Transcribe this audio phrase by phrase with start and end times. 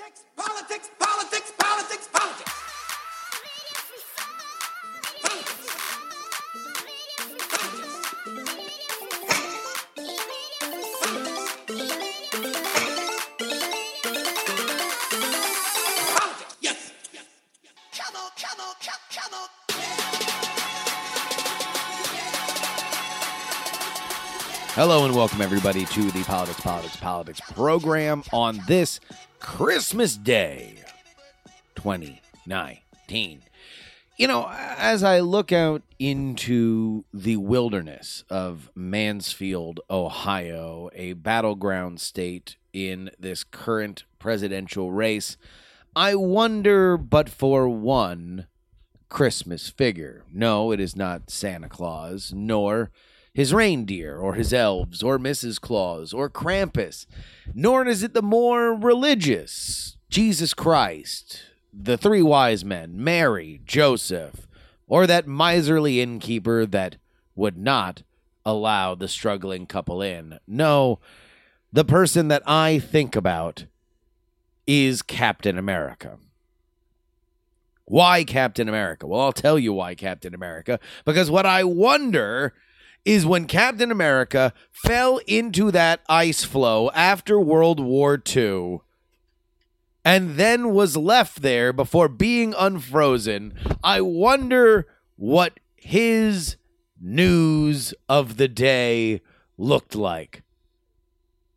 [0.00, 2.60] Politics, politics, politics, politics, politics.
[24.74, 28.22] Hello and welcome everybody to the Politics, Politics, Politics program.
[28.32, 28.98] On this
[29.40, 30.74] Christmas Day
[31.74, 33.42] 2019.
[34.16, 42.56] You know, as I look out into the wilderness of Mansfield, Ohio, a battleground state
[42.74, 45.38] in this current presidential race,
[45.96, 48.46] I wonder but for one
[49.08, 50.22] Christmas figure.
[50.30, 52.90] No, it is not Santa Claus, nor
[53.32, 55.60] his reindeer, or his elves, or Mrs.
[55.60, 57.06] Claus, or Krampus,
[57.54, 64.48] nor is it the more religious Jesus Christ, the three wise men, Mary, Joseph,
[64.88, 66.96] or that miserly innkeeper that
[67.36, 68.02] would not
[68.44, 70.38] allow the struggling couple in.
[70.46, 70.98] No,
[71.72, 73.66] the person that I think about
[74.66, 76.18] is Captain America.
[77.84, 79.06] Why Captain America?
[79.06, 80.78] Well, I'll tell you why Captain America.
[81.04, 82.54] Because what I wonder
[83.04, 88.80] is when Captain America fell into that ice floe after World War II
[90.04, 96.56] and then was left there before being unfrozen, I wonder what his
[97.00, 99.22] news of the day
[99.56, 100.42] looked like.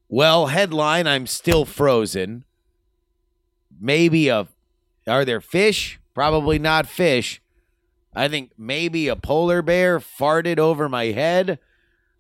[0.10, 2.46] Well, headline I'm still frozen.
[3.80, 4.48] Maybe a
[5.08, 6.00] are there fish?
[6.14, 7.42] Probably not fish.
[8.16, 11.60] I think maybe a polar bear farted over my head.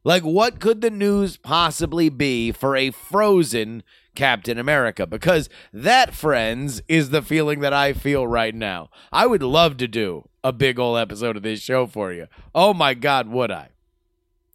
[0.03, 3.83] Like, what could the news possibly be for a frozen
[4.15, 5.07] Captain America?
[5.07, 8.89] Because that, friends, is the feeling that I feel right now.
[9.11, 12.27] I would love to do a big ol' episode of this show for you.
[12.53, 13.69] Oh my God, would I?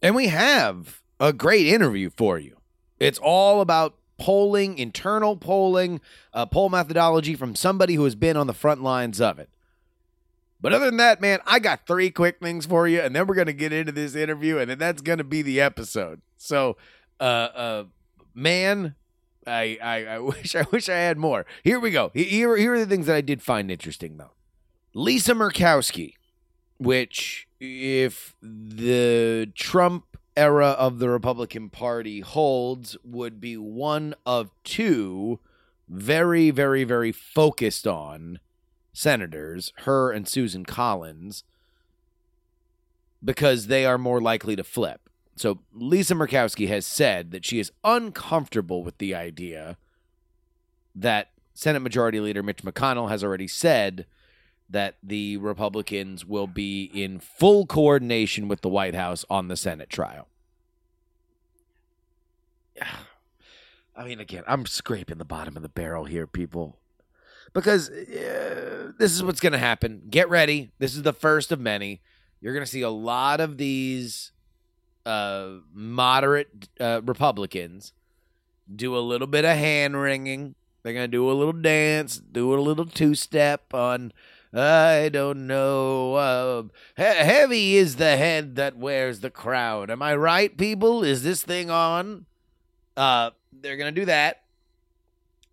[0.01, 2.57] And we have a great interview for you.
[2.99, 5.99] It's all about polling, internal polling,
[6.33, 9.49] uh, poll methodology from somebody who has been on the front lines of it.
[10.61, 13.35] But other than that, man, I got three quick things for you, and then we're
[13.35, 16.21] gonna get into this interview, and then that's gonna be the episode.
[16.37, 16.75] So,
[17.19, 17.83] uh, uh,
[18.33, 18.95] man,
[19.47, 21.45] I, I, I wish, I wish I had more.
[21.63, 22.11] Here we go.
[22.13, 24.31] Here, here are the things that I did find interesting, though.
[24.93, 26.13] Lisa Murkowski,
[26.77, 35.39] which, if the Trump era of the Republican Party holds, would be one of two
[35.87, 38.39] very, very, very focused on
[38.99, 41.43] senators, her and Susan Collins,
[43.23, 45.09] because they are more likely to flip.
[45.35, 49.77] So Lisa Murkowski has said that she is uncomfortable with the idea
[50.93, 54.05] that Senate Majority Leader Mitch McConnell has already said
[54.69, 59.89] that the Republicans will be in full coordination with the White House on the Senate
[59.89, 60.27] trial.
[63.95, 66.78] I mean, again, I'm scraping the bottom of the barrel here, people
[67.53, 70.03] because uh, this is what's going to happen.
[70.09, 70.71] Get ready.
[70.79, 72.01] This is the first of many.
[72.41, 74.31] You're going to see a lot of these
[75.05, 77.93] uh, moderate uh, Republicans
[78.73, 80.55] do a little bit of hand wringing.
[80.83, 84.13] They're going to do a little dance, do a little two step on.
[84.53, 86.15] I don't know.
[86.15, 86.63] Uh,
[86.95, 89.89] he- heavy is the head that wears the crown.
[89.89, 91.03] Am I right, people?
[91.03, 92.25] Is this thing on?
[92.95, 94.43] Uh, they're going to do that.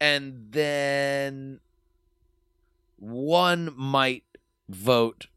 [0.01, 1.61] And then
[3.07, 4.25] one might
[4.69, 5.29] vote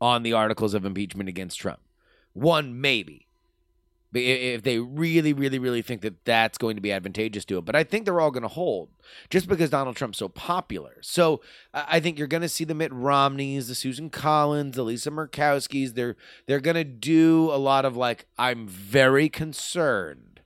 [0.00, 1.80] on the articles of impeachment against Trump.
[2.32, 3.26] One maybe.
[4.14, 7.64] If they really, really, really think that that's going to be advantageous to it.
[7.64, 8.90] But I think they're all going to hold
[9.30, 10.98] just because Donald Trump's so popular.
[11.00, 11.40] So
[11.72, 15.94] I think you're going to see the Mitt Romneys, the Susan Collins, the Lisa Murkowskis.
[15.94, 20.40] They're, they're going to do a lot of like, I'm very concerned.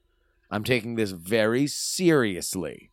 [0.49, 2.91] I'm taking this very seriously.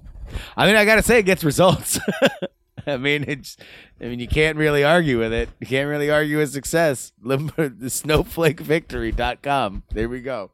[0.56, 1.98] I mean, I gotta say, it gets results.
[2.86, 3.56] I mean, it's.
[4.00, 5.48] I mean, you can't really argue with it.
[5.60, 7.12] You can't really argue with success.
[7.22, 9.82] the snowflakevictory.com.
[9.90, 10.52] There we go.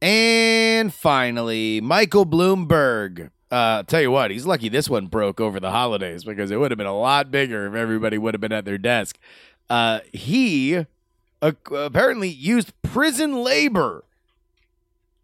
[0.00, 3.30] And finally, Michael Bloomberg.
[3.50, 6.70] Uh, tell you what, he's lucky this one broke over the holidays because it would
[6.70, 9.18] have been a lot bigger if everybody would have been at their desk.
[9.68, 10.86] Uh, he
[11.42, 14.06] uh, apparently used prison labor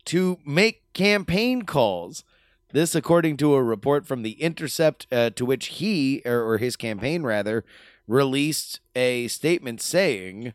[0.05, 2.23] to make campaign calls.
[2.71, 6.77] This, according to a report from The Intercept, uh, to which he, or, or his
[6.77, 7.65] campaign rather,
[8.07, 10.53] released a statement saying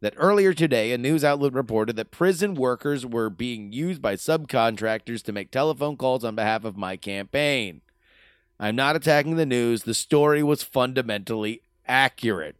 [0.00, 5.22] that earlier today, a news outlet reported that prison workers were being used by subcontractors
[5.22, 7.80] to make telephone calls on behalf of my campaign.
[8.58, 9.84] I'm not attacking the news.
[9.84, 12.56] The story was fundamentally accurate.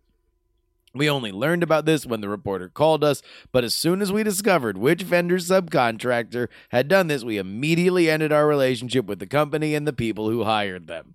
[0.95, 3.21] We only learned about this when the reporter called us,
[3.51, 8.33] but as soon as we discovered which vendor subcontractor had done this, we immediately ended
[8.33, 11.15] our relationship with the company and the people who hired them.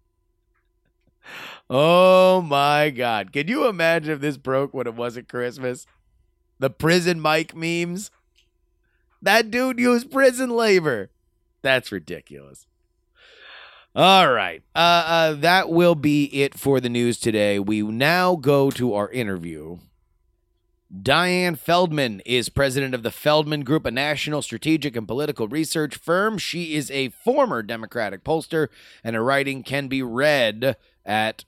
[1.69, 3.31] Oh my God.
[3.31, 5.85] Can you imagine if this broke when it wasn't Christmas?
[6.57, 8.11] The prison Mike memes?
[9.21, 11.09] That dude used prison labor.
[11.61, 12.67] That's ridiculous.
[13.99, 14.63] All right.
[14.73, 17.59] Uh, uh, that will be it for the news today.
[17.59, 19.79] We now go to our interview.
[21.01, 26.37] Diane Feldman is president of the Feldman Group, a national strategic and political research firm.
[26.37, 28.69] She is a former Democratic pollster,
[29.03, 31.43] and her writing can be read at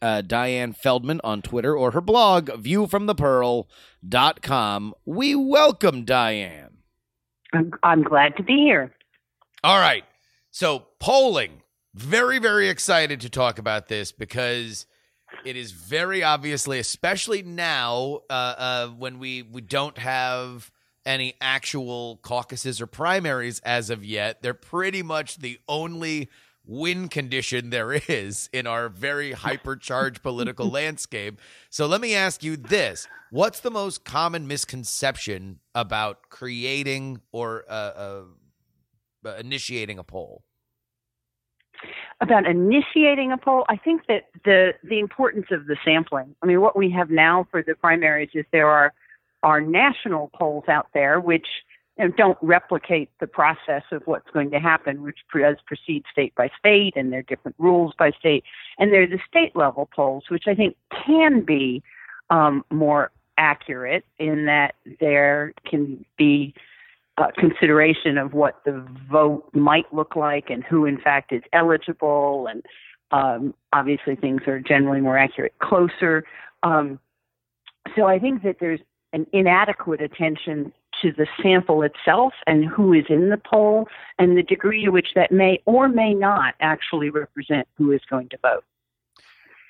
[0.00, 4.94] uh, Diane Feldman on Twitter or her blog, viewfromthepearl.com.
[5.04, 6.76] We welcome Diane.
[7.52, 8.94] I'm, I'm glad to be here.
[9.64, 10.04] All right.
[10.52, 11.62] So, polling.
[11.96, 14.84] Very, very excited to talk about this because
[15.46, 20.70] it is very obviously, especially now uh, uh, when we, we don't have
[21.06, 24.42] any actual caucuses or primaries as of yet.
[24.42, 26.28] They're pretty much the only
[26.66, 31.40] win condition there is in our very hypercharged political landscape.
[31.70, 38.24] So let me ask you this What's the most common misconception about creating or uh,
[39.24, 40.45] uh, initiating a poll?
[42.20, 46.34] About initiating a poll, I think that the the importance of the sampling.
[46.42, 48.94] I mean, what we have now for the primaries is there are
[49.42, 51.46] are national polls out there which
[51.98, 56.34] you know, don't replicate the process of what's going to happen, which does proceed state
[56.34, 58.44] by state, and there are different rules by state.
[58.78, 61.82] And there are the state level polls, which I think can be
[62.30, 66.54] um, more accurate in that there can be
[67.18, 72.48] uh, consideration of what the vote might look like and who, in fact, is eligible.
[72.50, 72.62] And
[73.10, 76.24] um, obviously, things are generally more accurate closer.
[76.62, 76.98] Um,
[77.94, 78.80] so I think that there's
[79.12, 83.86] an inadequate attention to the sample itself and who is in the poll
[84.18, 88.28] and the degree to which that may or may not actually represent who is going
[88.30, 88.64] to vote.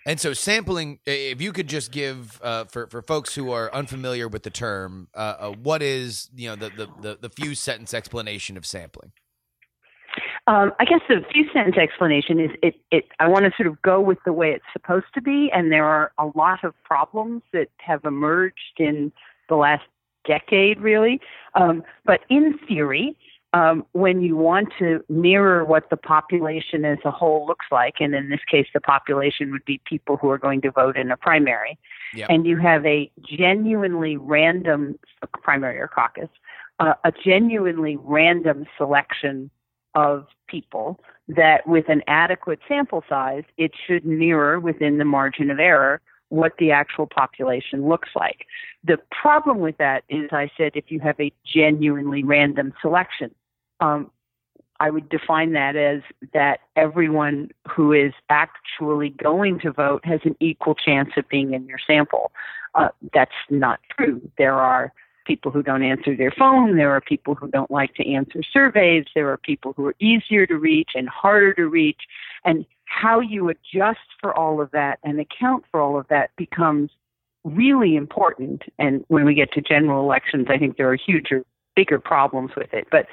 [0.06, 4.28] And so, sampling, if you could just give uh, for for folks who are unfamiliar
[4.28, 7.92] with the term, uh, uh, what is you know the, the the the few sentence
[7.92, 9.10] explanation of sampling?
[10.46, 13.06] Um, I guess the few sentence explanation is it, it.
[13.18, 15.84] I want to sort of go with the way it's supposed to be, and there
[15.84, 19.12] are a lot of problems that have emerged in
[19.48, 19.82] the last
[20.24, 21.20] decade, really.
[21.54, 23.16] Um, but in theory,
[23.56, 28.14] um, when you want to mirror what the population as a whole looks like, and
[28.14, 31.16] in this case, the population would be people who are going to vote in a
[31.16, 31.78] primary,
[32.14, 32.28] Yep.
[32.28, 34.98] and you have a genuinely random
[35.42, 36.28] primary or caucus,
[36.80, 39.50] uh, a genuinely random selection
[39.94, 45.58] of people that with an adequate sample size, it should mirror within the margin of
[45.58, 48.46] error what the actual population looks like.
[48.84, 53.30] The problem with that is, I said, if you have a genuinely random selection,
[53.80, 54.10] um,
[54.78, 56.02] I would define that as
[56.34, 61.66] that everyone who is actually going to vote has an equal chance of being in
[61.66, 62.30] your sample.
[62.74, 64.20] Uh, that's not true.
[64.36, 64.92] There are
[65.26, 66.76] people who don't answer their phone.
[66.76, 69.06] There are people who don't like to answer surveys.
[69.14, 72.02] There are people who are easier to reach and harder to reach.
[72.44, 76.90] And how you adjust for all of that and account for all of that becomes
[77.44, 78.62] really important.
[78.78, 82.72] And when we get to general elections, I think there are huger, bigger problems with
[82.72, 82.88] it.
[82.90, 83.06] But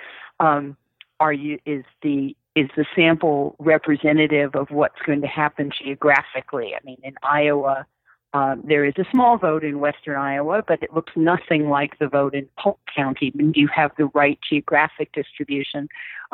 [0.43, 0.77] um,
[1.19, 6.73] are you is the is the sample representative of what's going to happen geographically?
[6.75, 7.87] I mean, in Iowa,
[8.33, 12.07] um, there is a small vote in western Iowa, but it looks nothing like the
[12.07, 13.31] vote in Polk County.
[13.31, 15.87] Do you have the right geographic distribution,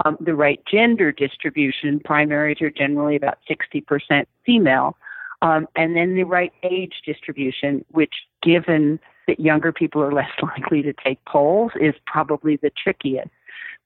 [0.04, 2.02] um, the right gender distribution?
[2.04, 4.98] Primaries are generally about 60% female.
[5.42, 8.14] Um, and then the right age distribution, which,
[8.44, 13.30] given that younger people are less likely to take polls, is probably the trickiest.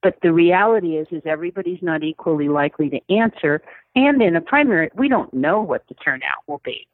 [0.04, 3.62] But the reality is, is everybody's not equally likely to answer.
[3.96, 6.86] And in a primary, we don't know what the turnout will be.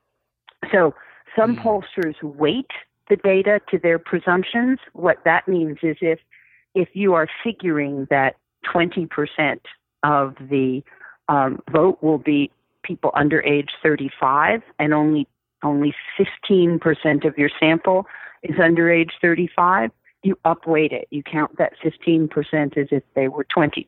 [0.71, 0.95] So
[1.37, 1.63] some mm.
[1.63, 2.71] pollsters weight
[3.09, 4.79] the data to their presumptions.
[4.93, 6.21] What that means is if
[6.77, 8.37] if you are figuring that
[8.73, 9.59] 20%
[10.05, 10.85] of the
[11.29, 12.53] um, vote will be
[12.85, 15.27] people under age 35 and only
[15.65, 18.07] only 15% of your sample
[18.45, 19.91] is under age 35,
[20.23, 21.09] you upweight it.
[21.11, 23.87] You count that 15% as if they were 20%.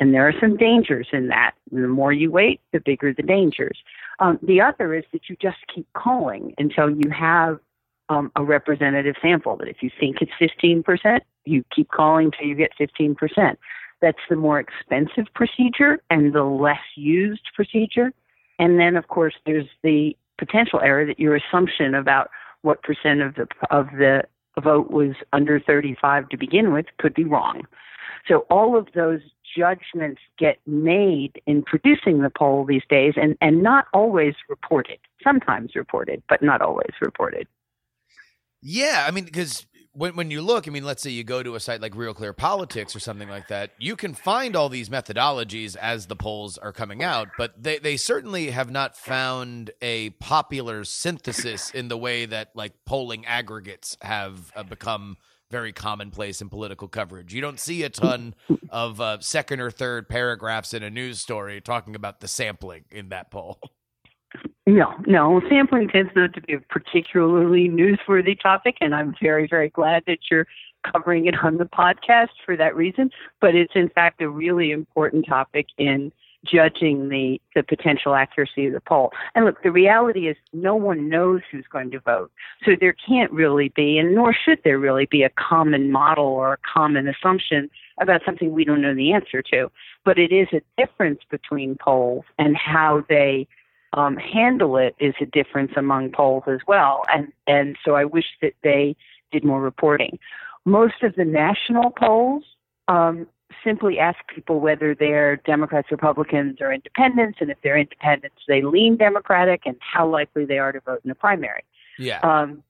[0.00, 1.52] And there are some dangers in that.
[1.70, 3.78] The more you weight, the bigger the dangers.
[4.18, 7.60] Um, the other is that you just keep calling until you have
[8.08, 9.56] um, a representative sample.
[9.56, 13.56] That if you think it's 15%, you keep calling until you get 15%.
[14.00, 18.12] That's the more expensive procedure and the less used procedure.
[18.58, 22.30] And then, of course, there's the potential error that your assumption about
[22.62, 24.24] what percent of the of the
[24.60, 27.62] vote was under 35 to begin with could be wrong.
[28.28, 29.20] So all of those
[29.56, 34.98] judgments get made in producing the poll these days and, and not always reported.
[35.22, 37.46] Sometimes reported, but not always reported.
[38.60, 41.54] Yeah, I mean, because when when you look, I mean, let's say you go to
[41.54, 44.88] a site like Real Clear Politics or something like that, you can find all these
[44.88, 50.10] methodologies as the polls are coming out, but they they certainly have not found a
[50.10, 55.16] popular synthesis in the way that like polling aggregates have uh, become
[55.50, 57.34] very commonplace in political coverage.
[57.34, 58.34] You don't see a ton
[58.70, 63.10] of uh, second or third paragraphs in a news story talking about the sampling in
[63.10, 63.58] that poll.
[64.66, 65.40] No, no.
[65.48, 70.18] Sampling tends not to be a particularly newsworthy topic, and I'm very, very glad that
[70.30, 70.46] you're
[70.90, 73.10] covering it on the podcast for that reason.
[73.40, 76.12] But it's in fact a really important topic in
[76.44, 79.12] judging the, the potential accuracy of the poll.
[79.34, 82.32] And look, the reality is no one knows who's going to vote.
[82.64, 86.54] So there can't really be, and nor should there really be, a common model or
[86.54, 87.70] a common assumption
[88.00, 89.70] about something we don't know the answer to.
[90.04, 93.46] But it is a difference between polls and how they
[93.94, 97.02] um, handle it is a difference among polls as well.
[97.12, 98.96] And, and so I wish that they
[99.30, 100.18] did more reporting.
[100.64, 102.44] Most of the national polls
[102.88, 103.26] um,
[103.64, 108.96] simply ask people whether they're Democrats, Republicans, or independents, and if they're independents, they lean
[108.96, 111.64] Democratic, and how likely they are to vote in the primary.
[111.98, 112.20] Yeah.
[112.20, 112.62] Um,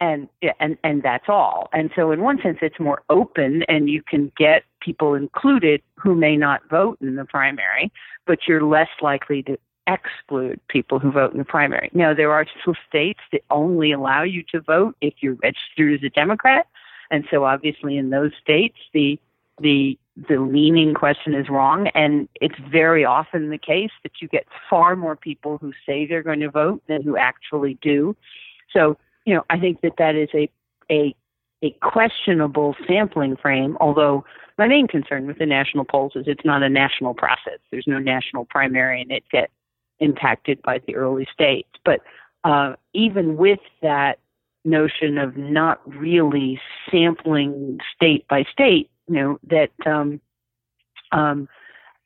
[0.00, 1.68] and and and that's all.
[1.74, 6.14] And so, in one sense, it's more open, and you can get people included who
[6.14, 7.92] may not vote in the primary,
[8.26, 9.58] but you're less likely to
[9.94, 11.90] exclude people who vote in the primary.
[11.92, 16.02] Now, there are still states that only allow you to vote if you're registered as
[16.04, 16.66] a Democrat,
[17.10, 19.18] and so obviously in those states, the
[19.60, 24.46] the the leaning question is wrong, and it's very often the case that you get
[24.68, 28.16] far more people who say they're going to vote than who actually do.
[28.72, 30.50] So, you know, I think that that is a
[30.90, 31.14] a
[31.62, 33.76] a questionable sampling frame.
[33.80, 34.24] Although
[34.58, 37.58] my main concern with the national polls is it's not a national process.
[37.70, 39.52] There's no national primary, and it gets
[40.00, 41.68] impacted by the early states.
[41.84, 42.00] But
[42.44, 44.18] uh, even with that
[44.64, 50.20] notion of not really sampling state by state, you know that um,
[51.12, 51.48] um,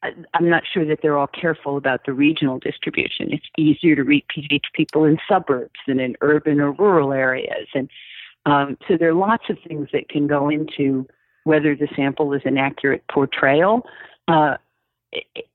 [0.02, 3.32] I'm not sure that they're all careful about the regional distribution.
[3.32, 4.26] It's easier to reach
[4.74, 7.88] people in suburbs than in urban or rural areas, and
[8.46, 11.06] um, so there are lots of things that can go into
[11.44, 13.86] whether the sample is an accurate portrayal.
[14.28, 14.56] Uh,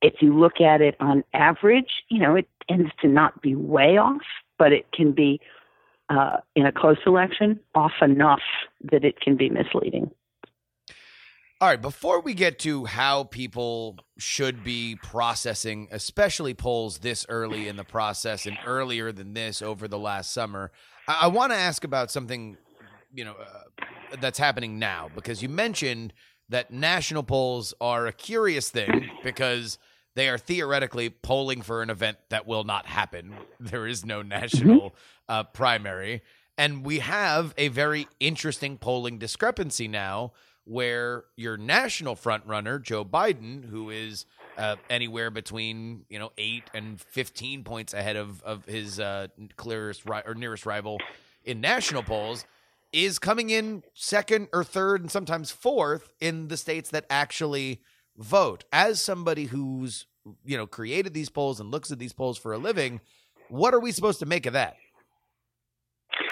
[0.01, 3.97] if you look at it on average, you know, it tends to not be way
[3.97, 4.21] off,
[4.57, 5.39] but it can be
[6.09, 8.41] uh, in a close election off enough
[8.91, 10.11] that it can be misleading.
[11.61, 17.67] All right, before we get to how people should be processing, especially polls this early
[17.67, 20.71] in the process and earlier than this over the last summer,
[21.05, 22.55] I, I want to ask about something,
[23.13, 23.85] you know, uh,
[24.21, 26.13] that's happening now because you mentioned
[26.49, 29.77] that national polls are a curious thing because
[30.15, 33.33] they are theoretically polling for an event that will not happen.
[33.59, 34.95] There is no national
[35.27, 36.21] uh, primary,
[36.57, 40.31] and we have a very interesting polling discrepancy now
[40.63, 44.25] where your national frontrunner Joe Biden, who is
[44.57, 49.27] uh, anywhere between you know eight and fifteen points ahead of of his uh,
[49.57, 50.99] clearest ri- or nearest rival
[51.43, 52.45] in national polls,
[52.91, 57.81] is coming in second or third and sometimes fourth in the states that actually
[58.17, 58.63] vote.
[58.71, 60.05] As somebody who's
[60.43, 63.01] you know created these polls and looks at these polls for a living,
[63.49, 64.75] what are we supposed to make of that?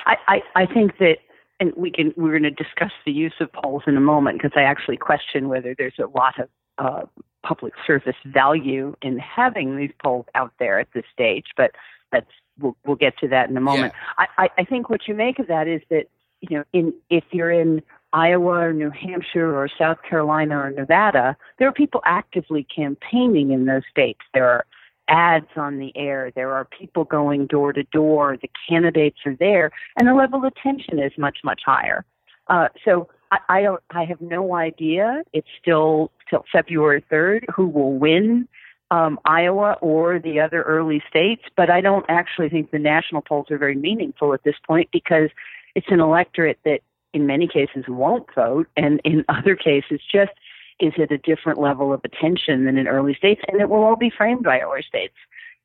[0.06, 1.18] I, I, I think that,
[1.60, 4.56] and we can we're going to discuss the use of polls in a moment because
[4.56, 7.02] I actually question whether there's a lot of uh,
[7.46, 11.48] public service value in having these polls out there at this stage.
[11.56, 11.72] But
[12.12, 13.94] that's we'll, we'll get to that in a moment.
[14.18, 16.08] I, I, I think what you make of that is that
[16.42, 17.82] you know in if you're in
[18.14, 23.66] Iowa or New Hampshire or South Carolina or Nevada, there are people actively campaigning in
[23.66, 24.22] those states.
[24.34, 24.66] There are
[25.10, 26.32] ads on the air.
[26.36, 28.38] There are people going door to door.
[28.42, 32.06] The candidates are there, and the level of tension is much much higher.
[32.48, 33.84] Uh, so I, I don't.
[33.92, 35.24] I have no idea.
[35.34, 38.48] It's still till February third who will win
[38.92, 43.48] um, Iowa or the other early states, but I don't actually think the national polls
[43.52, 45.30] are very meaningful at this point because
[45.78, 46.80] it's an electorate that,
[47.14, 50.32] in many cases, won't vote, and in other cases, just
[50.80, 53.96] is at a different level of attention than in early states, and it will all
[53.96, 55.16] be framed by early states.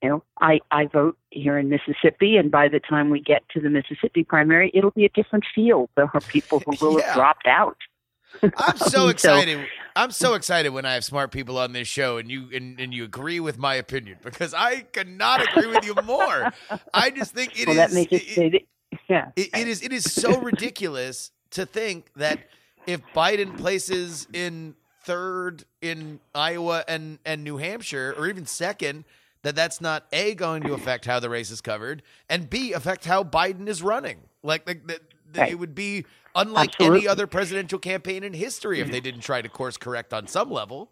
[0.02, 3.60] You know, I, I vote here in Mississippi, and by the time we get to
[3.60, 5.90] the Mississippi primary, it'll be a different field.
[5.96, 7.06] There are people who will Yeah.
[7.06, 7.76] have dropped out.
[8.42, 9.66] I'm so So- excited.
[9.94, 12.94] I'm so excited when I have smart people on this show and you and, and
[12.94, 16.50] you agree with my opinion because I cannot agree with you more.
[16.94, 17.66] I just think it is.
[17.66, 18.62] well, that may just it- say that,
[19.08, 19.30] yeah.
[19.36, 22.38] it, it is it is so ridiculous to think that
[22.86, 29.04] if Biden places in third in Iowa and and New Hampshire or even second
[29.42, 33.04] that that's not a going to affect how the race is covered and b affect
[33.04, 35.00] how Biden is running like like that
[35.34, 35.50] Right.
[35.50, 36.98] it would be unlike Absolutely.
[36.98, 40.50] any other presidential campaign in history if they didn't try to course correct on some
[40.50, 40.90] level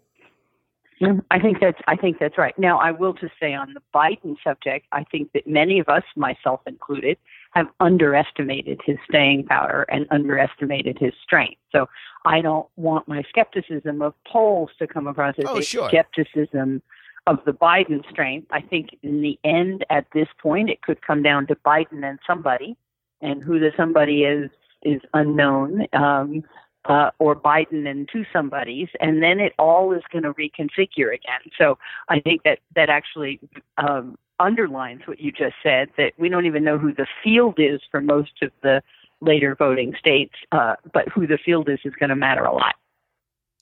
[0.99, 1.19] mm-hmm.
[1.29, 2.57] I think that's I think that's right.
[2.59, 6.03] Now, I will just say on the Biden subject, I think that many of us,
[6.15, 7.17] myself included,
[7.51, 11.59] have underestimated his staying power and underestimated his strength.
[11.71, 11.87] So
[12.25, 15.89] I don't want my skepticism of polls to come across as Oh, a sure.
[15.89, 16.81] skepticism
[17.27, 18.47] of the Biden strength.
[18.51, 22.19] I think in the end, at this point, it could come down to Biden and
[22.25, 22.75] somebody,
[23.21, 24.49] and who the somebody is
[24.83, 25.87] is unknown.
[25.93, 26.43] Um,
[26.85, 31.41] uh, or Biden and two somebodies, and then it all is going to reconfigure again.
[31.55, 31.77] So
[32.09, 33.39] I think that that actually
[33.77, 37.79] um, underlines what you just said that we don't even know who the field is
[37.91, 38.81] for most of the
[39.21, 42.75] later voting states, uh, but who the field is is going to matter a lot.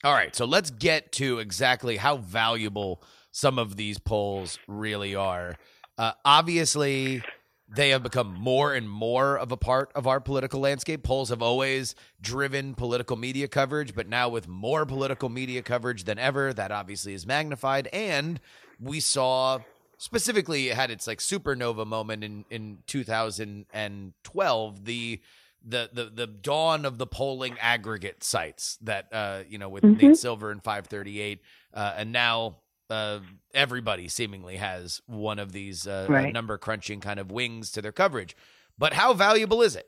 [0.02, 5.56] All right, so let's get to exactly how valuable some of these polls really are.
[5.98, 7.22] Uh, obviously,
[7.68, 11.02] they have become more and more of a part of our political landscape.
[11.02, 16.18] Polls have always driven political media coverage, but now with more political media coverage than
[16.18, 17.86] ever, that obviously is magnified.
[17.92, 18.40] And
[18.80, 19.60] we saw
[20.00, 25.20] specifically it had its like supernova moment in in 2012 the
[25.62, 30.02] the the the dawn of the polling aggregate sites that uh you know with Mhm.
[30.02, 31.40] Nate Silver and 538
[31.74, 32.56] uh and now
[32.88, 33.18] uh
[33.52, 36.32] everybody seemingly has one of these uh, uh, Right.
[36.32, 38.34] number crunching kind of wings to their coverage
[38.78, 39.86] but how valuable is it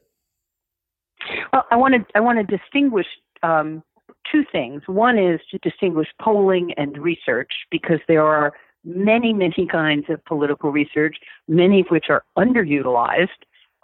[1.55, 3.07] Well, I want to I want to distinguish
[3.43, 3.83] um,
[4.31, 4.83] two things.
[4.87, 8.53] One is to distinguish polling and research because there are
[8.85, 11.17] many many kinds of political research,
[11.49, 13.29] many of which are underutilized.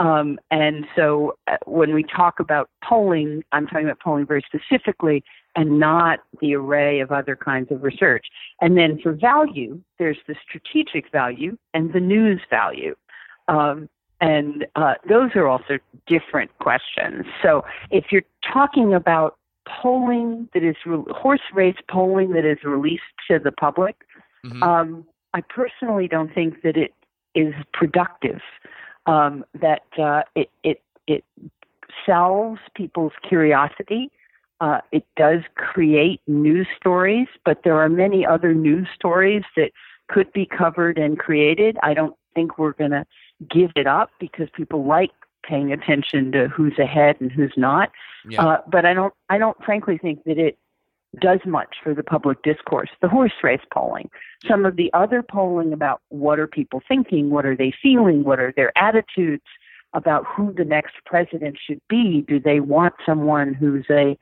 [0.01, 5.25] Um, and so uh, when we talk about polling, I'm talking about polling very specifically
[5.57, 8.27] and not the array of other kinds of research.
[8.61, 12.95] And then for value, there's the strategic value and the news value.
[13.49, 13.89] Um,
[14.21, 17.25] and uh, those are also different questions.
[17.43, 23.03] So if you're talking about polling that is re- horse race polling that is released
[23.29, 23.97] to the public,
[24.45, 24.63] Mhm.
[24.63, 26.95] um, I personally don't think that it
[27.35, 28.41] is productive.
[29.07, 31.25] Um, that uh, it it it
[32.05, 34.11] sells people's curiosity.
[34.61, 39.71] Uh, it does create news stories, but there are many other news stories that
[40.09, 41.79] could be covered and created.
[41.83, 43.07] I don't think we're going to
[43.49, 45.13] give it up because people like
[45.45, 47.91] paying attention to who's ahead and who's not.
[48.29, 49.15] yeah Uh, but I don't.
[49.31, 50.59] I don't frankly think that it
[51.21, 52.91] does much for the public discourse.
[53.01, 54.11] The horse race polling,
[54.47, 58.39] some of the other polling about what are people thinking, what are they feeling, what
[58.39, 59.45] are their attitudes
[59.95, 62.25] about who the next president should be.
[62.29, 64.19] Do they want someone who's a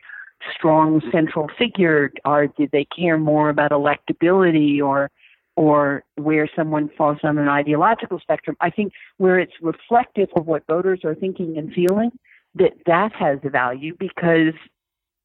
[0.55, 5.11] strong central figure, or do they care more about electability or
[5.57, 8.57] or where someone falls on an ideological spectrum?
[8.61, 12.11] I think where it's reflective of what voters are thinking and feeling,
[12.55, 14.53] that that has value because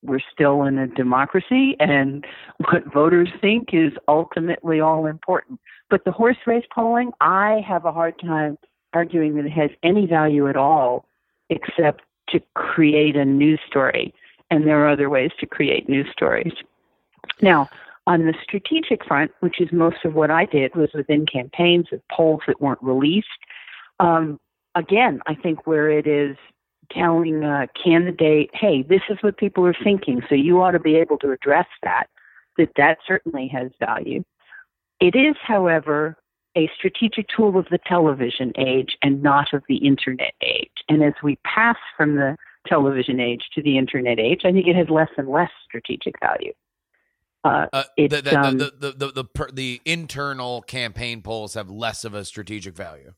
[0.04, 2.26] we're still in a democracy and
[2.72, 5.60] what voters think is ultimately all important.
[5.90, 8.58] But the horse race polling, I have a hard time
[8.94, 11.06] arguing that it has any value at all
[11.50, 14.14] except to create a news story.
[14.50, 16.54] And there are other ways to create news stories.
[17.42, 17.70] Now,
[18.08, 22.02] on the strategic front, which is most of what I did, was within campaigns of
[22.12, 23.28] polls that weren't released.
[24.00, 24.40] Um,
[24.76, 26.36] again, I think where it is
[26.94, 30.96] telling a candidate, hey, this is what people are thinking, so you ought to be
[30.96, 32.08] able to address that,
[32.58, 34.24] that that certainly has value.
[35.00, 36.18] It is, however,
[36.56, 40.72] a strategic tool of the television age and not of the internet age.
[40.90, 42.36] And as we pass from the
[42.68, 46.54] television age to the internet age, I think it has less and less strategic value.
[47.44, 51.72] Uh, uh, the, the, um, the, the, the, the, the, the internal campaign polls have
[51.72, 53.14] less of a strategic value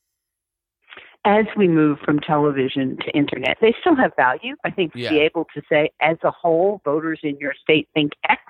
[1.25, 4.55] as we move from television to internet, they still have value.
[4.65, 5.09] I think to yeah.
[5.09, 8.41] be able to say, as a whole, voters in your state think X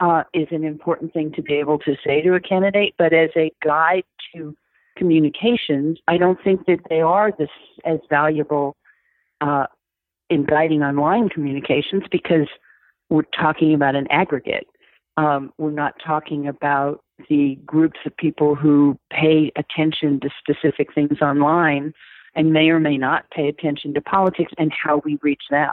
[0.00, 2.94] uh, is an important thing to be able to say to a candidate.
[2.98, 4.54] But as a guide to
[4.96, 7.48] communications, I don't think that they are this
[7.84, 8.76] as valuable
[9.40, 9.66] uh,
[10.28, 12.48] in guiding online communications because
[13.08, 14.66] we're talking about an aggregate.
[15.16, 21.20] Um, we're not talking about the groups of people who pay attention to specific things
[21.22, 21.92] online
[22.34, 25.72] and may or may not pay attention to politics and how we reach them.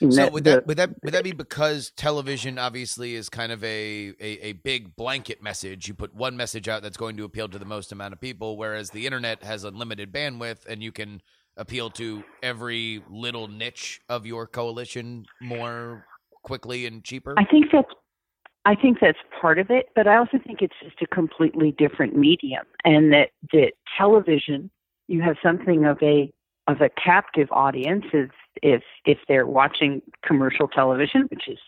[0.00, 3.62] So that, would that would that would that be because television obviously is kind of
[3.62, 5.86] a, a, a big blanket message?
[5.86, 8.56] You put one message out that's going to appeal to the most amount of people,
[8.56, 11.22] whereas the internet has unlimited bandwidth and you can
[11.56, 16.04] appeal to every little niche of your coalition more
[16.42, 17.34] quickly and cheaper.
[17.38, 17.92] I think that's
[18.64, 22.16] I think that's part of it, but I also think it's just a completely different
[22.16, 24.70] medium, and that that television,
[25.08, 26.32] you have something of a
[26.68, 28.30] of a captive audience if
[28.62, 31.58] if if they're watching commercial television, which is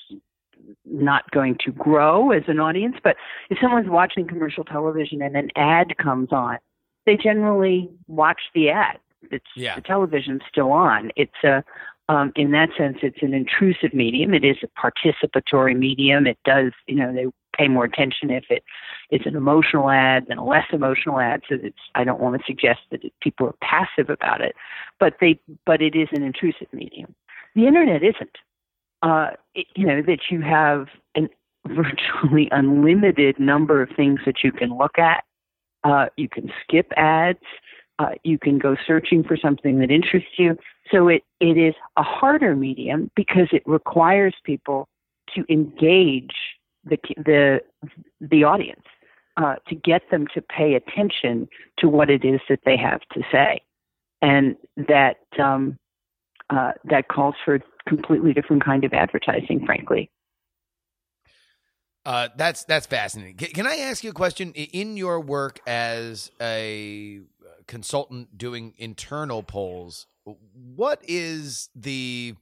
[0.84, 3.16] not going to grow as an audience, but
[3.50, 6.58] if someone's watching commercial television and an ad comes on,
[7.06, 8.98] they generally watch the ad.
[9.30, 9.74] It's yeah.
[9.74, 11.10] the television's still on.
[11.16, 11.64] It's a
[12.08, 14.34] um, in that sense, it's an intrusive medium.
[14.34, 16.26] It is a participatory medium.
[16.26, 18.62] It does, you know, they pay more attention if it
[19.10, 21.42] is an emotional ad than a less emotional ad.
[21.48, 24.54] So it's, I don't want to suggest that people are passive about it,
[25.00, 27.14] but they, but it is an intrusive medium.
[27.54, 28.36] The internet isn't.
[29.02, 31.28] Uh, it, you know that you have an
[31.66, 35.24] virtually unlimited number of things that you can look at.
[35.84, 37.38] Uh, you can skip ads.
[37.98, 40.56] Uh, you can go searching for something that interests you.
[40.90, 44.88] So it, it is a harder medium because it requires people
[45.34, 46.34] to engage
[46.84, 47.60] the the
[48.20, 48.84] the audience
[49.36, 53.22] uh, to get them to pay attention to what it is that they have to
[53.32, 53.60] say,
[54.22, 55.78] and that um,
[56.50, 60.10] uh, that calls for a completely different kind of advertising, frankly.
[62.06, 63.36] Uh, that's that's fascinating.
[63.36, 64.52] Can, can I ask you a question?
[64.52, 67.20] In your work as a
[67.66, 72.34] consultant doing internal polls, what is the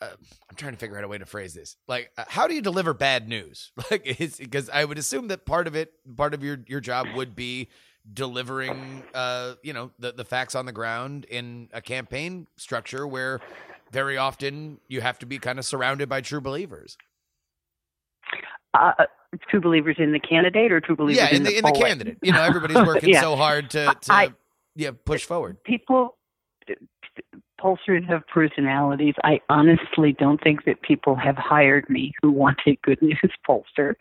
[0.00, 0.10] uh,
[0.48, 1.76] I'm trying to figure out a way to phrase this.
[1.88, 3.72] Like, uh, how do you deliver bad news?
[3.90, 4.04] Like,
[4.38, 7.68] because I would assume that part of it, part of your your job would be
[8.12, 13.40] delivering, uh, you know, the the facts on the ground in a campaign structure where
[13.90, 16.96] very often you have to be kind of surrounded by true believers.
[18.78, 19.04] Uh,
[19.48, 22.18] true believers in the candidate or true believers yeah, in, in the, in the candidate.
[22.22, 23.20] You know, everybody's working yeah.
[23.20, 24.28] so hard to, to I,
[24.74, 25.62] yeah push forward.
[25.64, 26.16] People
[27.60, 29.14] pollsters have personalities.
[29.24, 33.94] I honestly don't think that people have hired me who want a good news pollster.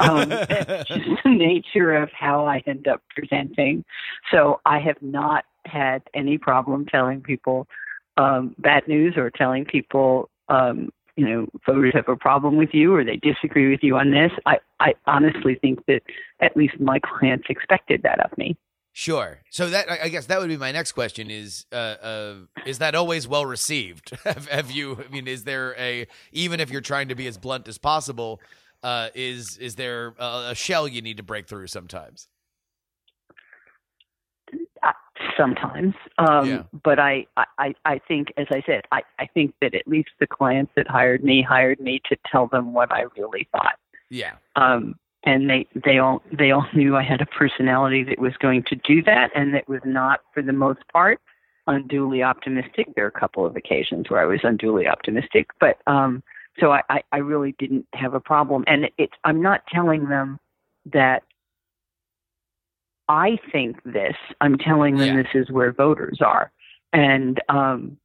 [0.00, 0.30] Um,
[0.88, 3.84] just the nature of how I end up presenting.
[4.30, 7.68] So I have not had any problem telling people
[8.16, 12.94] um, bad news or telling people, um, you know, voters have a problem with you
[12.94, 14.32] or they disagree with you on this.
[14.46, 16.02] I, I honestly think that
[16.40, 18.56] at least my clients expected that of me.
[18.94, 19.40] Sure.
[19.50, 22.34] So that I guess that would be my next question: is uh, uh,
[22.66, 24.10] is that always well received?
[24.24, 25.02] have, have, you?
[25.02, 28.38] I mean, is there a even if you're trying to be as blunt as possible?
[28.82, 32.28] Uh, is is there a, a, shell you need to break through sometimes?
[34.82, 34.92] Uh,
[35.42, 35.94] sometimes.
[36.18, 36.62] Um, Yeah.
[36.84, 37.26] But I,
[37.58, 40.88] I, I think, as I said, I, I think that at least the clients that
[40.88, 43.78] hired me hired me to tell them what I really thought.
[44.10, 44.34] Yeah.
[44.56, 48.64] Um, and they, they all, they all knew I had a personality that was going
[48.64, 51.20] to do that, and that was not, for the most part,
[51.66, 52.88] unduly optimistic.
[52.94, 56.22] There are a couple of occasions where I was unduly optimistic, but um,
[56.58, 58.64] so I, I, I really didn't have a problem.
[58.66, 60.38] And it's, I'm not telling them
[60.92, 61.22] that
[63.08, 64.14] I think this.
[64.40, 65.22] I'm telling them Yeah.
[65.22, 66.50] this is where voters are,
[66.92, 67.96] and um,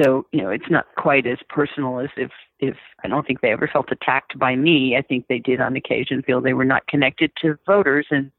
[0.00, 3.50] so you know it's not quite as personal as if if I don't think they
[3.52, 4.96] ever felt attacked by me.
[4.96, 8.30] I think they did on occasion feel they were not connected to voters, and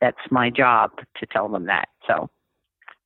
[0.00, 1.88] that's my job to tell them that.
[2.06, 2.28] So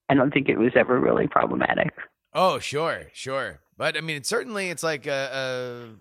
[0.09, 1.93] I don't think it was ever really problematic.
[2.33, 3.61] Oh, sure, sure.
[3.77, 5.97] But I mean, it's certainly it's like a, a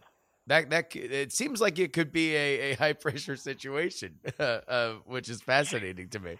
[0.47, 4.93] that that c- it seems like it could be a, a high pressure situation, uh,
[5.05, 6.37] which is fascinating to me.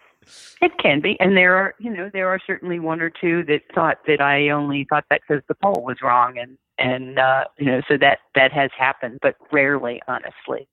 [0.61, 3.61] It can be, and there are, you know, there are certainly one or two that
[3.73, 7.65] thought that I only thought that because the poll was wrong, and and uh, you
[7.65, 10.67] know, so that that has happened, but rarely, honestly.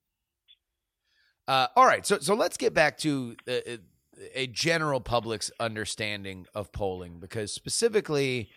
[1.47, 3.77] Uh, all right, so so let's get back to uh, uh,
[4.33, 8.49] a general public's understanding of polling, because specifically,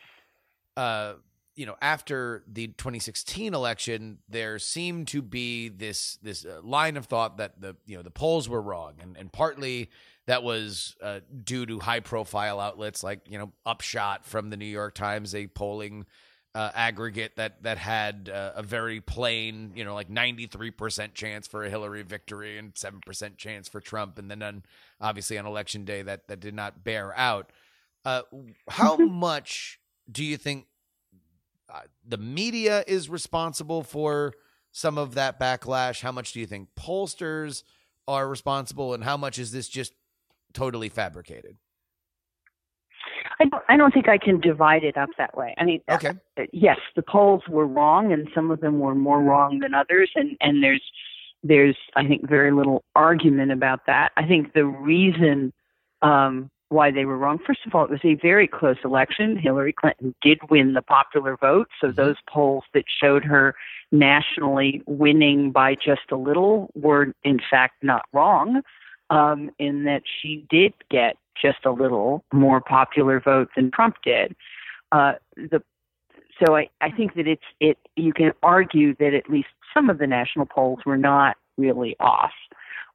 [0.76, 1.14] uh,
[1.57, 7.07] you know, after the 2016 election, there seemed to be this this uh, line of
[7.07, 9.90] thought that the you know the polls were wrong, and and partly
[10.26, 14.64] that was uh, due to high profile outlets like you know Upshot from the New
[14.64, 16.06] York Times, a polling
[16.54, 21.14] uh, aggregate that that had uh, a very plain, you know, like ninety three percent
[21.14, 24.62] chance for a Hillary victory and seven percent chance for Trump, and then on,
[25.00, 27.50] obviously on election day that that did not bear out.
[28.04, 28.22] Uh,
[28.68, 30.66] how much do you think
[31.72, 34.32] uh, the media is responsible for
[34.70, 36.02] some of that backlash?
[36.02, 37.64] How much do you think pollsters
[38.06, 39.92] are responsible, and how much is this just
[40.54, 41.58] totally fabricated?
[43.40, 45.54] I don't, I don't think I can divide it up that way.
[45.58, 46.12] I mean, Okay.
[46.38, 50.10] uh, yes, the polls were wrong, and some of them were more wrong than others,
[50.14, 50.82] and and there's
[51.42, 54.12] there's I think very little argument about that.
[54.16, 55.52] I think the reason
[56.02, 59.36] um, why they were wrong, first of all, it was a very close election.
[59.36, 61.96] Hillary Clinton did win the popular vote, so Mhm.
[61.96, 63.54] those polls that showed her
[63.92, 68.62] nationally winning by just a little were in fact not wrong
[69.10, 74.34] um, in that she did get just a little more popular vote than Trump did.
[74.92, 75.62] Uh, the
[76.44, 79.98] so I, I think that it's it you can argue that at least some of
[79.98, 82.32] the national polls were not really off.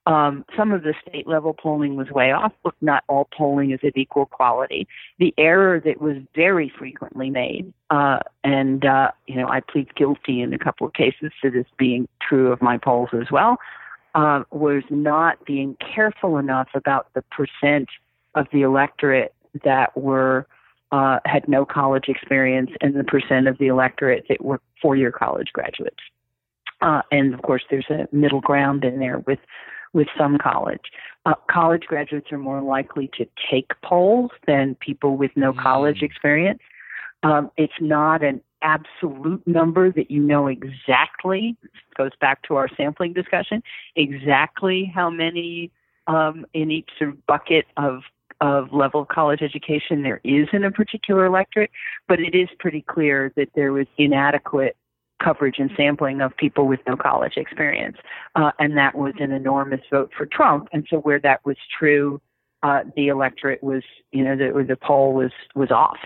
[0.06, 2.54] Um, some of the state level polling was way off.
[2.64, 4.88] but not all polling is of equal quality.
[5.20, 10.42] The error that was very frequently made, uh, and uh, you know, I plead guilty
[10.42, 13.58] in a couple of cases to this being true of my polls as well,
[14.16, 17.90] uh, was not being careful enough about the percent
[18.36, 20.48] of the electorate that were
[20.92, 25.50] uh, had no college experience and the percent of the electorate that were four-year college
[25.54, 26.00] graduates.
[26.82, 29.40] Uh, and of course, there's a middle ground in there with
[29.92, 30.92] with some college.
[31.26, 36.04] Uh, college graduates are more likely to take polls than people with no college Mm.
[36.04, 36.62] experience.
[37.24, 41.56] Um, it's not an absolute number that you know exactly.
[41.98, 43.64] Goes back to our sampling discussion.
[43.96, 45.72] Exactly how many
[46.08, 48.02] um, in each sort of bucket of
[48.42, 51.72] of level of college education there is in a particular electorate,
[52.08, 54.78] but it is pretty clear that there was inadequate
[55.22, 57.98] coverage and sampling of people with no college experience,
[58.36, 60.70] uh, and that was an enormous vote for Trump.
[60.72, 62.22] And so where that was true,
[62.64, 66.00] uh, the electorate was, you know, the, the poll was was off.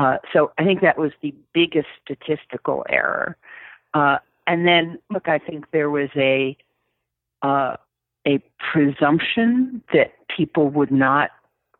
[0.00, 3.36] Uh, so I think that was the biggest statistical error.
[3.92, 6.56] Uh, and then, look, I think there was a
[7.42, 7.76] uh,
[8.26, 11.30] a presumption that people would not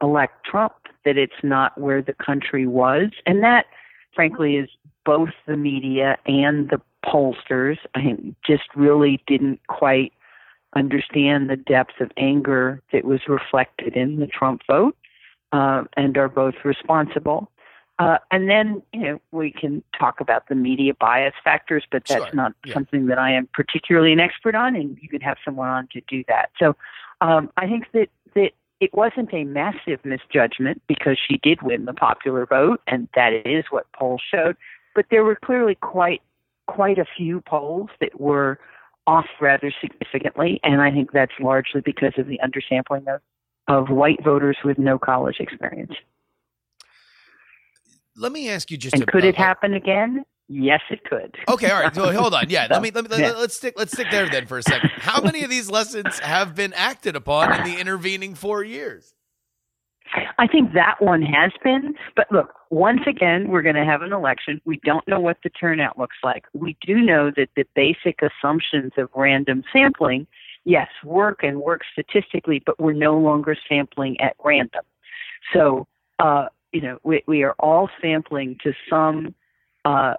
[0.03, 0.75] elect Trump,
[1.07, 3.67] that it's not where the country was, and that,
[4.15, 4.69] frankly, is
[5.07, 7.79] both the media and the pollsters.
[7.95, 10.13] I just really didn't quite
[10.77, 14.97] understand the depth of anger that was reflected in the Trump vote,
[15.53, 17.51] uh, and are both responsible.
[18.01, 22.25] Uh, and then, you know, we can talk about the media bias factors, but that's
[22.25, 22.35] Sure.
[22.35, 22.73] not Yeah.
[22.73, 26.01] something that I am particularly an expert on, and you could have someone on to
[26.09, 26.51] do that.
[26.59, 26.75] So
[27.21, 31.93] um, I think that, that it wasn't a massive misjudgment because she did win the
[31.93, 34.57] popular vote, and that is what polls showed.
[34.95, 36.23] But there were clearly quite
[36.67, 38.59] quite a few polls that were
[39.07, 43.21] off rather significantly, and I think that's largely because of the undersampling of,
[43.69, 45.93] of white voters with no college experience.
[48.21, 50.25] Let me ask you just And a, could it happen again?
[50.49, 51.37] Yes, it could.
[51.49, 51.95] Okay, all right.
[51.95, 52.51] So hold on.
[52.51, 53.33] Yeah, let me let, me- Yeah.
[53.33, 54.91] let's stick let's stick there then for a second.
[54.97, 59.15] How many of these lessons have been acted upon in the intervening four years?
[60.39, 61.95] I think that one has been.
[62.17, 64.61] But look, once again, we're going to have an election.
[64.65, 66.47] We don't know what the turnout looks like.
[66.53, 70.27] We do know that the basic assumptions of random sampling,
[70.65, 74.83] yes, work and work statistically, but we're no longer sampling at random.
[75.55, 75.87] So,
[76.19, 79.35] uh, you know, we, we are all sampling to some
[79.85, 80.15] uh,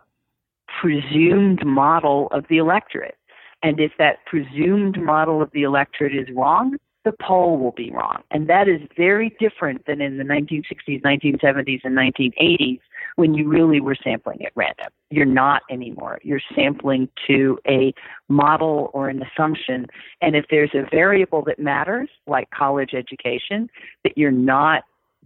[0.80, 3.18] presumed model of the electorate.
[3.64, 8.22] And if that presumed model of the electorate is wrong, the poll will be wrong.
[8.30, 12.80] And that is very different than in the 1960s, 1970s, and 1980s
[13.16, 14.88] when you really were sampling at random.
[15.10, 16.20] You're not anymore.
[16.24, 17.94] You're sampling to a
[18.30, 19.88] model or an assumption.
[20.22, 23.70] And if there's a variable that matters, like college education,
[24.04, 24.84] that you're not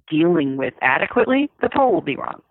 [0.09, 2.41] dealing with adequately, the poll will be wrong.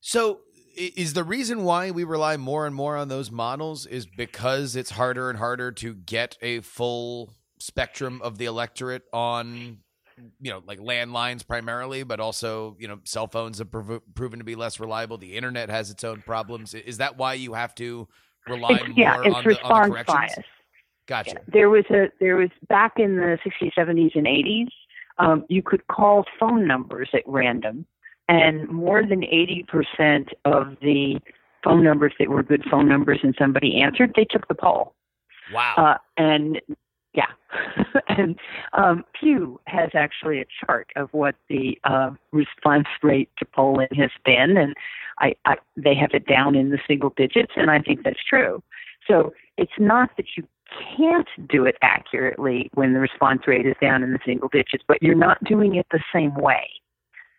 [0.00, 0.40] So
[0.76, 4.90] is the reason why we rely more and more on those models is because it's
[4.90, 9.78] harder and harder to get a full spectrum of the electorate on
[10.40, 14.44] you know like landlines primarily but also you know cell phones have prov- proven to
[14.44, 18.06] be less reliable the internet has its own problems is that why you have to
[18.48, 20.46] rely It's, more yeah, on, it's the, on the response corrections bias.
[21.06, 24.68] gotcha There was a there was back in the 60s, 70s, and 80s.
[25.22, 27.86] Um, you could call phone numbers at random,
[28.28, 31.18] and more than 80% of the
[31.62, 34.94] phone numbers that were good phone numbers and somebody answered, they took the poll.
[35.52, 36.60] wow Uh, and
[37.14, 37.26] yeah,
[38.08, 38.38] and
[38.72, 44.10] um, Pew has actually a chart of what the uh, response rate to polling has
[44.24, 44.74] been, and
[45.18, 48.62] I, I they have it down in the single digits, and I think that's true.
[49.06, 50.44] So it's not that you
[50.96, 55.02] can't do it accurately when the response rate is down in the single digits, but
[55.02, 56.68] you're not doing it the same way.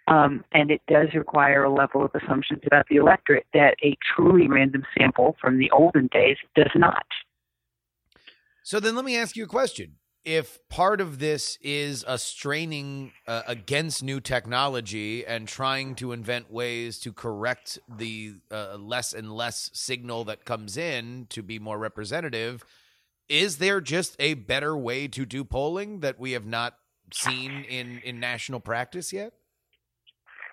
[0.07, 4.47] Um, and it does require a level of assumptions about the electorate that a truly
[4.49, 7.05] random sample from the olden days does not.
[8.63, 9.95] So then let me ask you a question.
[10.25, 16.49] If part of this is a straining uh, against new technology and trying to invent
[16.49, 21.77] ways to correct the uh, less and less signal that comes in to be more
[21.77, 22.63] representative,
[23.29, 26.77] is there just a better way to do polling that we have not
[27.11, 29.33] seen in, in national practice yet?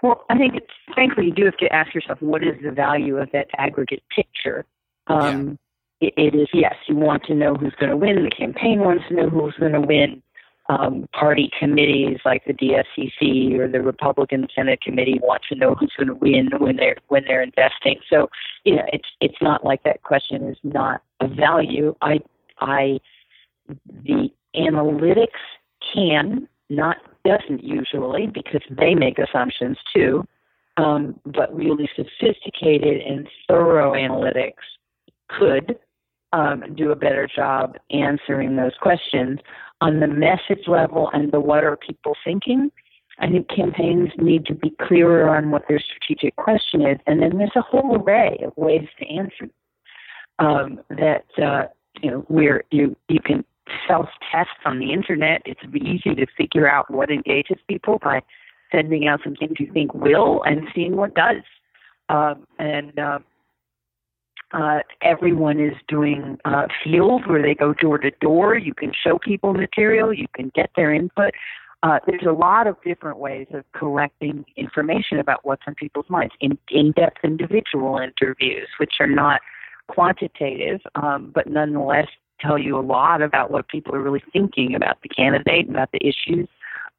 [0.03, 3.19] Well, I think it's, frankly, you do have to ask yourself what is the value
[3.19, 4.65] of that aggregate picture.
[5.09, 5.59] Um,
[6.01, 8.25] it, it is yes, you want to know who's going to win.
[8.25, 10.23] The campaign wants to know who's going to win.
[10.69, 15.93] Um, party committees like the DSCC or the Republican Senate Committee want to know who's
[15.99, 17.97] going to win when they're when they're investing.
[18.09, 18.31] So,
[18.65, 21.97] you know, it's it's not like that question is not of value.
[22.03, 22.21] I
[22.61, 23.01] I
[24.05, 25.29] the analytics
[25.95, 30.27] can not doesn't usually because they make assumptions too.
[30.77, 34.53] Um, but really sophisticated and thorough analytics
[35.29, 35.79] could
[36.33, 39.41] um, do a better job answering those questions
[39.81, 42.71] on the message level and the what are people thinking.
[43.19, 47.37] I think campaigns need to be clearer on what their strategic question is, and then
[47.37, 49.51] there's a whole array of ways to answer
[50.39, 51.65] um, that uh,
[52.03, 53.45] you know where you you can
[53.87, 55.43] self-test on the internet.
[55.45, 58.23] It's easy to figure out what engages people by
[58.73, 61.43] sending out some things you think will and seeing what does.
[62.09, 63.19] Um, and uh,
[64.53, 68.57] uh, everyone is doing uh, field where they go door to door.
[68.57, 70.13] You can show people material.
[70.13, 71.33] You can get their input.
[71.83, 76.35] Uh, there's a lot of different ways of collecting information about what's on people's minds.
[76.41, 79.41] In in-depth individual interviews, which are not
[79.91, 82.09] quantitative, um, but nonetheless
[82.41, 86.01] tell you a lot about what people are really thinking about the candidate, about the
[86.07, 86.49] issues.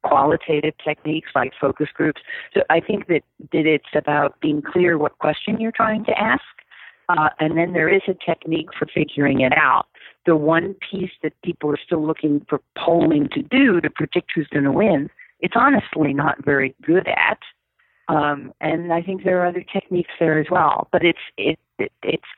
[0.04, 2.20] Qualitative techniques like focus groups.
[2.54, 6.42] So I think that that it's about being clear what question you're trying to ask,
[7.08, 9.86] uh, and then there is a technique for figuring it out.
[10.26, 14.48] The one piece that people are still looking for polling to do to predict who's
[14.48, 17.38] going to win, it's honestly not very good at.
[18.08, 20.88] Um, and I think there are other techniques there as well.
[20.90, 22.30] But it's it, it it's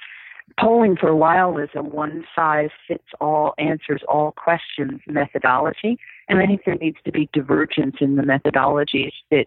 [0.61, 6.39] polling for a while is a one size fits all answers all questions methodology, and
[6.39, 9.47] I think there needs to be divergence in the methodologies that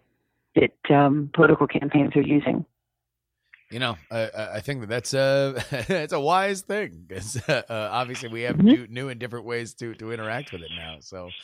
[0.56, 2.66] that um, political campaigns are using.
[3.70, 8.30] You know, I, I think that that's a it's a wise thing because uh, obviously
[8.30, 8.64] we have Mhm.
[8.64, 10.98] new, new and different ways to to interact with it now.
[11.02, 11.36] So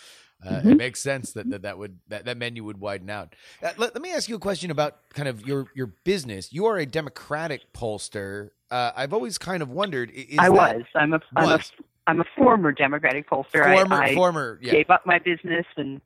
[0.45, 0.77] uh, it Mhm.
[0.77, 3.35] makes sense that, that that would that, that menu would widen out.
[3.61, 6.51] Uh, let, let me ask you a question about kind of your your business.
[6.53, 8.49] You are a Democratic pollster.
[8.71, 10.09] Uh, I've always kind of wondered.
[10.11, 10.83] i- Is I that- was.
[10.95, 11.19] I'm a.
[11.35, 11.47] I'm a.
[11.47, 11.71] Was.
[12.07, 13.63] I'm a former Democratic pollster.
[13.63, 14.71] I- former I, former yeah.
[14.73, 16.01] gave up my business and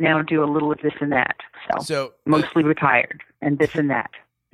[0.00, 1.36] now do a little of this and that.
[1.72, 4.10] So So uh, mostly retired and this and that.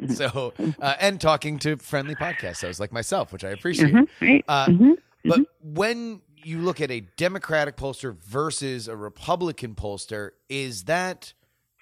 [0.09, 3.93] so uh, and talking to friendly podcast hosts like myself, which I appreciate.
[3.95, 4.45] Mhm, right.
[4.49, 4.93] Uh, Mhm.
[5.25, 11.33] But when you look at a Democratic pollster versus a Republican pollster, is that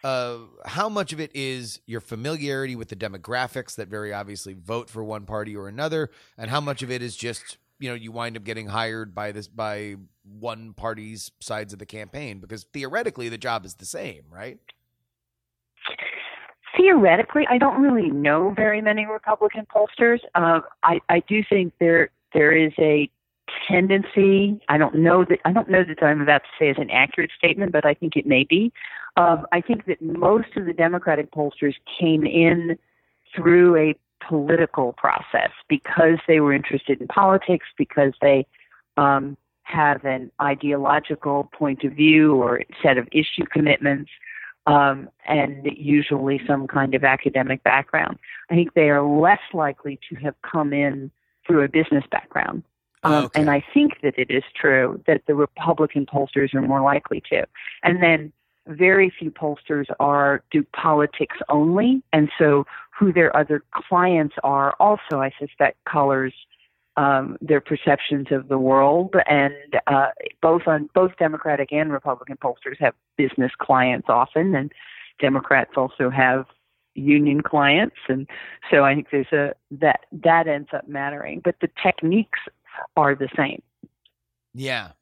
[0.02, 4.88] uh, how much of it is your familiarity with the demographics that very obviously vote
[4.88, 8.12] for one party or another, and how much of it is just you know you
[8.12, 13.28] wind up getting hired by this by one party's sides of the campaign because theoretically
[13.28, 14.58] the job is the same, right?
[16.76, 20.20] Theoretically, I don't really know very many Republican pollsters.
[20.34, 23.11] Uh, I, I do think there there is a
[23.68, 24.61] tendency.
[24.68, 27.30] I don't know that I don't know that I'm about to say is an accurate
[27.36, 28.72] statement, but I think it may be.
[29.16, 32.78] Um, I think that most of the Democratic pollsters came in
[33.34, 33.94] through a
[34.26, 38.46] political process because they were interested in politics, because they
[38.96, 44.11] um, have an ideological point of view or set of issue commitments,
[44.66, 48.18] um, and usually some kind of academic background.
[48.51, 51.11] I think they are less likely to have come in
[51.46, 52.62] through a business background.
[53.03, 53.40] Um, Okay.
[53.40, 57.46] And I think that it is true that the Republican pollsters are more likely to.
[57.82, 58.32] And then
[58.66, 65.20] very few pollsters are do politics only, and so who their other clients are also,
[65.20, 66.34] I suspect, colors
[66.96, 69.14] um, their perceptions of the world.
[69.26, 69.55] And
[69.86, 70.09] uh,
[70.42, 74.72] both on both Democratic and Republican pollsters have business clients often, and
[75.18, 76.44] Democrats also have
[76.94, 78.26] union clients, and
[78.70, 81.40] so I think there's a that that ends up mattering.
[81.42, 82.40] But the techniques
[82.97, 83.62] are the same.
[84.55, 84.93] Yeah.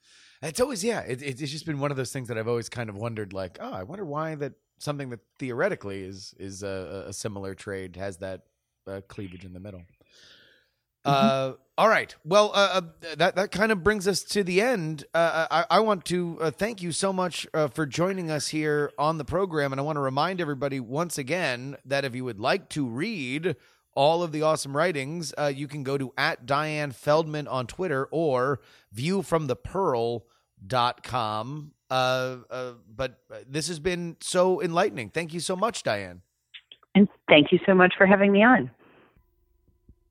[0.43, 1.01] It's always yeah.
[1.01, 3.33] It, it, it's just been one of those things that I've always kind of wondered,
[3.33, 7.97] like, oh, I wonder why that something that theoretically is is a, a similar trade
[7.97, 8.43] has that
[8.87, 9.83] uh, cleavage in the middle.
[11.05, 12.15] Uh, all right.
[12.25, 12.81] Well, uh, uh,
[13.17, 15.05] that that kind of brings us to the end.
[15.15, 18.93] Uh, I, I want to uh, thank you so much uh, for joining us here
[18.99, 22.41] on the program, and I want to remind everybody once again that if you would
[22.41, 23.57] like to read
[23.99, 28.07] all of the awesome writings, uh, you can go to at Diane Feldman on Twitter
[28.13, 28.61] or
[28.95, 31.73] viewfromthepearl.com.
[31.91, 33.19] Uh, uh, but
[33.49, 35.11] this has been so enlightening.
[35.11, 36.23] Thank you so much, Diane.
[36.95, 38.71] And thank you so much for having me on.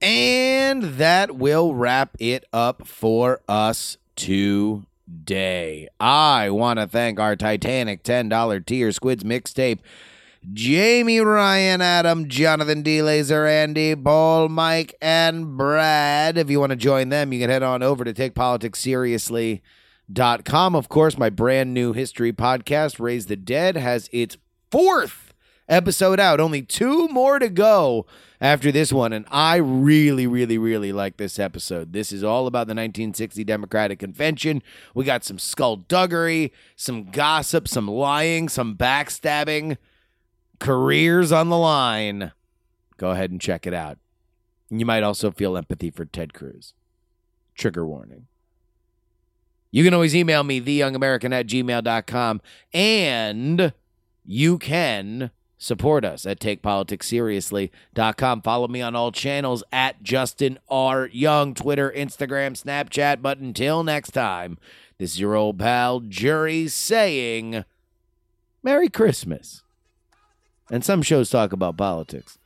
[0.01, 5.87] And that will wrap it up for us today.
[5.97, 9.79] I want to thank our Titanic $10 tier Squids mixtape.
[10.53, 13.01] Jamie, Ryan, Adam, Jonathan D.
[13.01, 16.37] Laser, Andy, Paul, Mike, and Brad.
[16.37, 20.75] If you want to join them, you can head on over to takepoliticsseriously.com.
[20.75, 24.37] Of course, my brand new history podcast, Raise the Dead, has its
[24.71, 25.33] fourth
[25.67, 26.39] episode out.
[26.39, 28.05] Only two more to go
[28.39, 29.13] after this one.
[29.13, 31.93] And I really, really, really like this episode.
[31.93, 34.63] This is all about the 1960 Democratic Convention.
[34.93, 39.77] We got some skullduggery, some gossip, some lying, some backstabbing,
[40.59, 42.31] careers on the line.
[42.97, 43.97] Go ahead and check it out.
[44.69, 46.73] You might also feel empathy for Ted Cruz.
[47.55, 48.27] Trigger warning.
[49.71, 52.41] You can always email me, theyoungamerican at gmail.com,
[52.73, 53.73] and
[54.25, 58.41] you can support us at takepoliticsseriously.com.
[58.41, 61.09] Follow me on all channels at Justin R.
[61.11, 63.21] Young, Twitter, Instagram, Snapchat.
[63.21, 64.57] But until next time,
[64.97, 67.65] this is your old pal Jury saying
[68.63, 69.63] Merry Christmas.
[70.69, 72.37] And some shows talk about politics,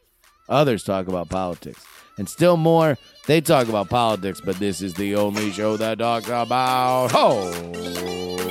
[0.48, 1.84] others talk about politics.
[2.18, 6.28] And still more, they talk about politics, but this is the only show that talks
[6.28, 7.12] about.
[7.14, 8.51] Oh.